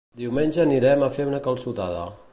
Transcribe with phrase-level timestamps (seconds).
[0.21, 2.05] Diumenge anirem a fer una calçotada.